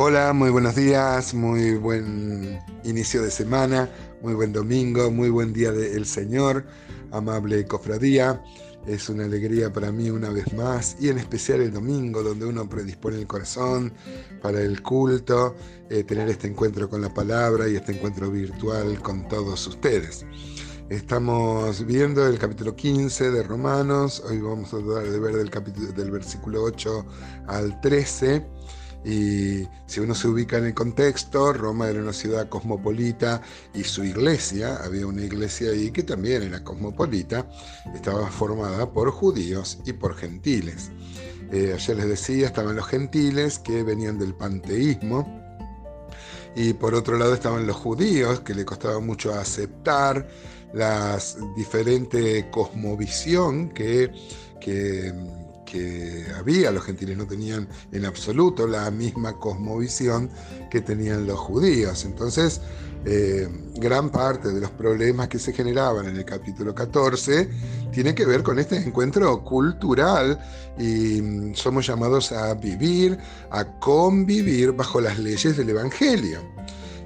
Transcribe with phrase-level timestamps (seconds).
[0.00, 3.90] Hola, muy buenos días, muy buen inicio de semana,
[4.22, 6.64] muy buen domingo, muy buen día del Señor,
[7.10, 8.40] amable cofradía.
[8.86, 12.68] Es una alegría para mí una vez más y en especial el domingo donde uno
[12.68, 13.92] predispone el corazón
[14.40, 15.56] para el culto,
[15.90, 20.24] eh, tener este encuentro con la palabra y este encuentro virtual con todos ustedes.
[20.90, 25.50] Estamos viendo el capítulo 15 de Romanos, hoy vamos a tratar de ver del,
[25.96, 27.04] del versículo 8
[27.48, 28.46] al 13.
[29.04, 33.40] Y si uno se ubica en el contexto, Roma era una ciudad cosmopolita
[33.72, 37.48] y su iglesia, había una iglesia ahí que también era cosmopolita,
[37.94, 40.90] estaba formada por judíos y por gentiles.
[41.52, 45.38] Eh, ayer les decía, estaban los gentiles que venían del panteísmo,
[46.54, 50.28] y por otro lado estaban los judíos, que le costaba mucho aceptar
[50.72, 51.18] la
[51.56, 54.10] diferente cosmovisión que,
[54.60, 55.14] que
[55.70, 60.30] que había, los gentiles no tenían en absoluto la misma cosmovisión
[60.70, 62.04] que tenían los judíos.
[62.06, 62.62] Entonces,
[63.04, 67.48] eh, gran parte de los problemas que se generaban en el capítulo 14
[67.92, 70.38] tiene que ver con este encuentro cultural
[70.78, 73.18] y mm, somos llamados a vivir,
[73.50, 76.40] a convivir bajo las leyes del Evangelio.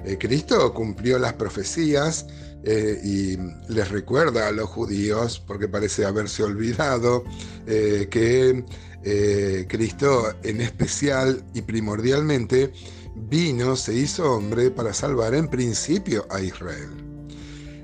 [0.05, 2.27] Eh, Cristo cumplió las profecías
[2.65, 3.37] eh, y
[3.73, 7.25] les recuerda a los judíos, porque parece haberse olvidado,
[7.67, 8.65] eh, que
[9.03, 12.73] eh, Cristo en especial y primordialmente
[13.17, 16.91] vino, se hizo hombre para salvar en principio a Israel.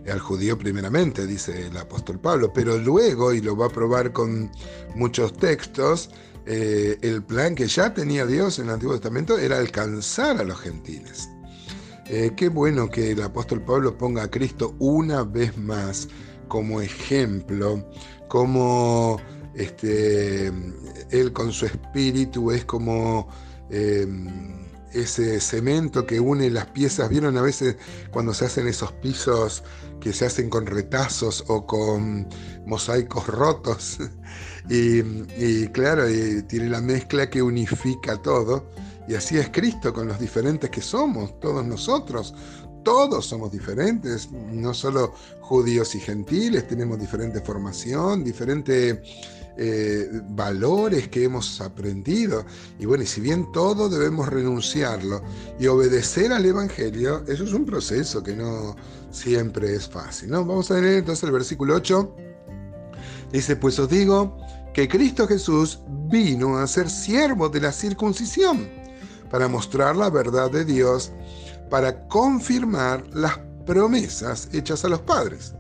[0.09, 4.51] Al judío primeramente, dice el apóstol Pablo, pero luego, y lo va a probar con
[4.95, 6.11] muchos textos,
[6.47, 11.29] el plan que ya tenía Dios en el Antiguo Testamento era alcanzar a los gentiles.
[12.11, 16.09] Eh, qué bueno que el apóstol Pablo ponga a Cristo una vez más
[16.49, 17.85] como ejemplo,
[18.29, 19.21] como
[19.55, 20.47] este,
[21.11, 23.29] él con su espíritu es como
[23.69, 27.09] em, ese cemento que une las piezas.
[27.09, 27.77] ¿Vieron a veces
[28.11, 29.63] cuando se hacen esos pisos
[30.01, 32.29] que se hacen con retazos o con
[32.67, 33.99] mosaicos rotos?
[34.69, 36.05] y, claro,
[36.47, 38.71] tiene la mezcla que unifica todo.
[39.09, 42.35] Y así es Cristo con los diferentes que somos, todos nosotros.
[42.85, 48.99] Todos somos diferentes, no solo judíos y gentiles, tenemos diferente formación, diferentes
[49.59, 52.45] eh, valores que hemos aprendido.
[52.79, 55.21] Y bueno, y si bien todo debemos renunciarlo
[55.59, 58.77] y obedecer al Evangelio, eso es un proceso que no
[59.11, 60.31] siempre es fácil.
[60.31, 60.45] ¿no?
[60.45, 62.17] Vamos a leer entonces el versículo 8.
[63.33, 64.39] Dice, pues os digo
[64.73, 68.69] que Cristo Jesús vino a ser siervo de la circuncisión
[69.29, 71.13] para mostrar la verdad de Dios,
[71.69, 75.55] para confirmar las promesas hechas a los padres,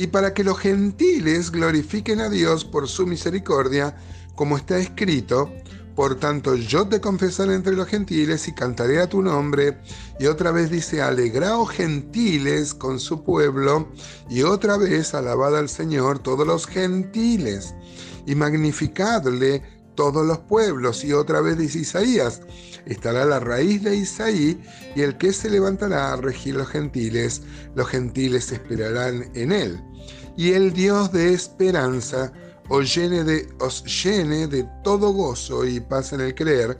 [0.00, 3.94] y para que los gentiles glorifiquen a Dios por su misericordia,
[4.34, 5.52] como está escrito,
[5.94, 9.76] por tanto yo te confesaré entre los gentiles y cantaré a tu nombre.
[10.18, 13.88] Y otra vez dice, alegraos gentiles con su pueblo.
[14.30, 17.74] Y otra vez alabad al Señor todos los gentiles.
[18.24, 19.62] Y magnificadle
[19.94, 21.04] todos los pueblos.
[21.04, 22.42] Y otra vez dice Isaías,
[22.86, 24.60] estará la raíz de Isaí
[24.94, 27.42] y el que se levantará a regir los gentiles,
[27.74, 29.80] los gentiles esperarán en él.
[30.36, 32.32] Y el Dios de esperanza
[32.68, 36.78] os llene de, os llene de todo gozo y paz en el creer,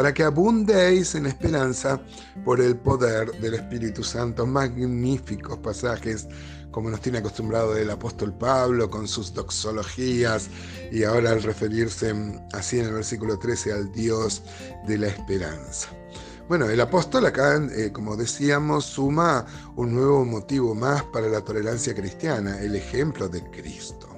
[0.00, 2.00] para que abundéis en esperanza
[2.42, 4.46] por el poder del Espíritu Santo.
[4.46, 6.26] Magníficos pasajes
[6.70, 10.48] como nos tiene acostumbrado el apóstol Pablo con sus doxologías
[10.90, 12.14] y ahora al referirse
[12.54, 14.42] así en el versículo 13 al Dios
[14.86, 15.90] de la esperanza.
[16.48, 19.44] Bueno, el apóstol acá, eh, como decíamos, suma
[19.76, 24.09] un nuevo motivo más para la tolerancia cristiana, el ejemplo de Cristo.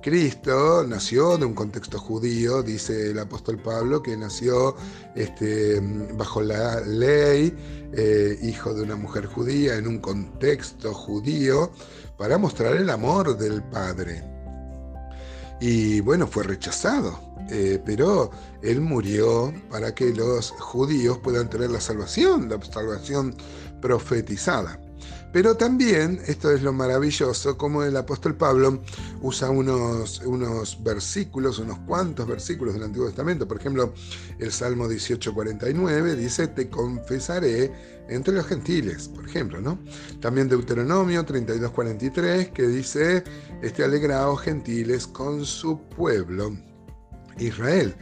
[0.00, 4.76] Cristo nació de un contexto judío, dice el apóstol Pablo, que nació
[5.14, 5.80] este,
[6.14, 7.54] bajo la ley,
[7.92, 11.72] eh, hijo de una mujer judía, en un contexto judío,
[12.16, 14.24] para mostrar el amor del Padre.
[15.60, 17.18] Y bueno, fue rechazado,
[17.50, 18.30] eh, pero
[18.62, 23.34] él murió para que los judíos puedan tener la salvación, la salvación
[23.80, 24.80] profetizada.
[25.32, 28.82] Pero también, esto es lo maravilloso, como el apóstol Pablo
[29.20, 33.46] usa unos, unos versículos, unos cuantos versículos del Antiguo Testamento.
[33.46, 33.92] Por ejemplo,
[34.38, 37.70] el Salmo 18:49 dice, te confesaré
[38.08, 39.78] entre los gentiles, por ejemplo, ¿no?
[40.20, 43.22] También Deuteronomio 32:43 que dice,
[43.62, 46.56] este alegrado gentiles con su pueblo,
[47.38, 47.94] Israel.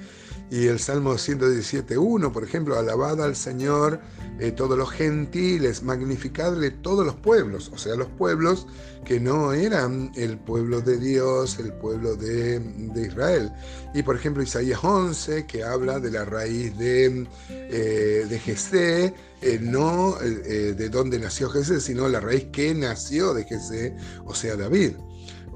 [0.49, 4.01] Y el Salmo 117.1, por ejemplo, alabad al Señor
[4.39, 8.69] eh, todos los gentiles, magnificadle todos los pueblos, o sea, los pueblos
[9.05, 12.63] que no eran el pueblo de Dios, el pueblo de,
[12.95, 13.51] Israel.
[13.93, 19.59] Y por ejemplo, Isaías 11, que habla de la raíz de, eh, de Jesé, eh,
[19.61, 24.93] no de dónde nació Jesé, sino la raíz que nació de Jesé, o sea, David.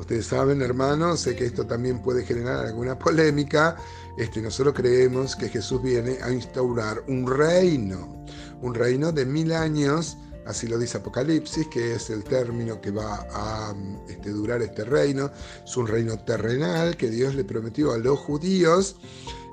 [0.00, 3.76] Ustedes saben, hermanos, sé que esto también puede generar alguna polémica.
[4.16, 8.24] Este, nosotros creemos que Jesús viene a instaurar un reino,
[8.62, 10.16] un reino de mil años,
[10.46, 13.74] así lo dice Apocalipsis, que es el término que va a
[14.08, 15.30] este, durar este reino.
[15.62, 18.96] Es un reino terrenal que Dios le prometió a los judíos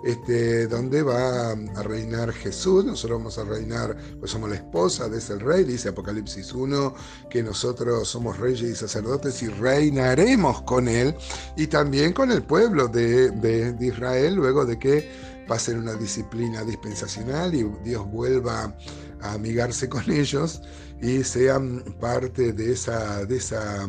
[0.03, 2.85] este, donde va a reinar Jesús.
[2.85, 6.93] Nosotros vamos a reinar, pues somos la esposa de ese rey, dice Apocalipsis 1,
[7.29, 11.15] que nosotros somos reyes y sacerdotes y reinaremos con él
[11.55, 15.09] y también con el pueblo de, Israel luego de que
[15.47, 18.75] pasen una disciplina dispensacional y Dios vuelva
[19.21, 20.61] a amigarse con ellos
[21.01, 23.87] y sean parte de, esa, de, esa,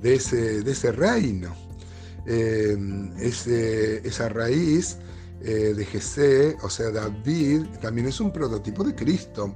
[0.00, 1.54] de, ese, de ese reino.
[2.24, 2.76] Eh,
[4.04, 4.98] esa raíz
[5.40, 9.54] eh, de Jesé, o sea, David, también es un prototipo de Cristo.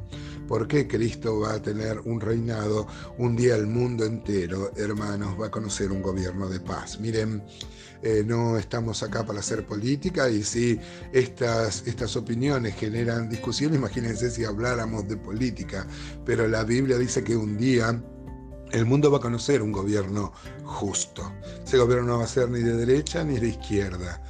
[0.49, 2.87] porque Cristo va a tener un reinado?
[3.19, 7.01] Un día el mundo entero, hermanos, va a conocer un gobierno de paz.
[7.01, 7.43] Miren,
[8.03, 10.79] eh, no estamos acá para hacer política y si
[11.13, 15.87] estas, estas opiniones generan discusión, imagínense si habláramos de política,
[16.25, 18.01] pero la Biblia dice que un día
[18.73, 20.33] el mundo va a conocer un gobierno
[20.65, 21.33] justo.
[21.65, 24.23] Ese gobierno no va a ser ni de derecha ni de izquierda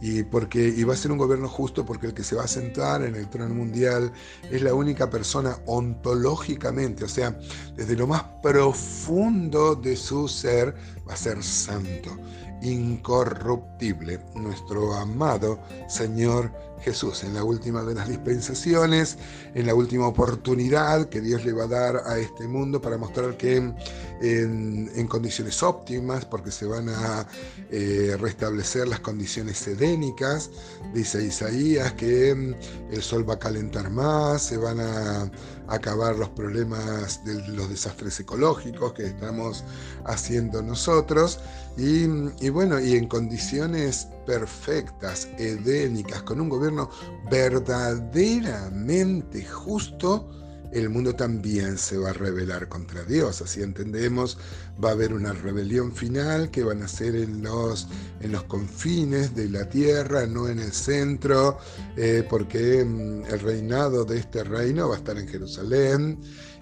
[0.00, 2.48] y, porque, y va a ser un gobierno justo porque el que se va a
[2.48, 4.12] sentar en el trono mundial
[4.50, 7.38] es la única persona ontológicamente, o sea,
[7.76, 10.74] desde lo más profundo de su ser,
[11.08, 12.16] va a ser santo,
[12.62, 19.16] incorruptible, nuestro amado Señor Jesús, en la última de las dispensaciones,
[19.54, 23.36] en la última oportunidad que Dios le va a dar a este mundo para mostrar
[23.36, 27.26] que en, condiciones óptimas, porque se van a
[27.70, 30.50] eh, restablecer las condiciones edénicas,
[30.92, 35.30] dice Isaías que mm, el sol va a calentar más, se van a
[35.68, 39.64] acabar los problemas de los desastres ecológicos que estamos
[40.04, 41.40] haciendo nosotros
[41.76, 46.88] y, bueno, y en condiciones perfectas, edénicas, con un gobierno
[47.30, 50.30] verdaderamente justo,
[50.72, 53.42] el mundo también se va a rebelar contra Dios.
[53.42, 54.38] Así entendemos,
[54.82, 57.88] va a haber una rebelión final que van a ser en los,
[58.20, 61.58] en los confines de la tierra, no en el centro,
[61.96, 66.18] eh, porque mm, el reinado de este reino va a estar en Jerusalén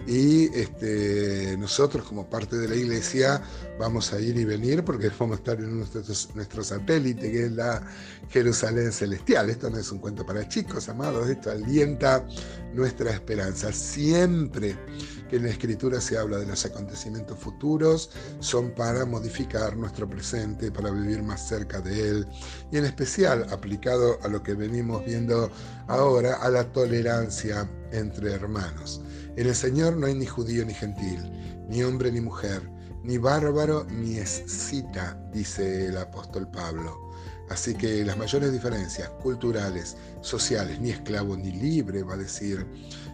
[0.07, 3.41] y este, nosotros como parte de la iglesia
[3.79, 7.81] vamos a ir y venir porque vamos a estar en nuestro, satélite que es la
[8.29, 9.49] Jerusalén celestial.
[9.49, 12.25] Esto no es un cuento para chicos, amados, esto alienta
[12.73, 13.71] nuestra esperanza.
[13.71, 14.75] Siempre
[15.35, 18.09] en la escritura se habla de los acontecimientos futuros
[18.39, 22.27] son para modificar nuestro presente, para vivir más cerca de él
[22.71, 25.51] y en especial aplicado a lo que venimos viendo
[25.87, 29.01] ahora, a la tolerancia entre hermanos.
[29.35, 31.19] En el Señor no hay ni judío ni gentil,
[31.67, 32.61] ni hombre ni mujer,
[33.03, 37.12] ni bárbaro ni escita, dice el apóstol Pablo.
[37.49, 42.65] Así que las mayores diferencias culturales, sociales, ni esclavo ni libre, va a decir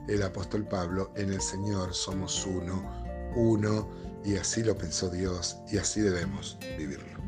[0.07, 2.83] el apóstol Pablo, en el Señor somos uno,
[3.35, 3.89] uno,
[4.23, 7.18] y así lo pensó Dios y así debemos vivirlo.